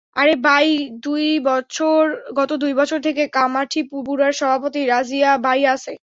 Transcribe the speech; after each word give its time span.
আরে 0.15 0.33
বাই, 0.45 0.67
গত 2.37 2.51
দুই 2.61 2.73
বছর 2.79 2.99
থেকে 3.07 3.23
কামাঠিপুরার 3.35 4.33
সভাপতি 4.39 4.81
রাজিয়া 4.85 5.31
বাই 5.45 5.61
আছে। 5.73 5.91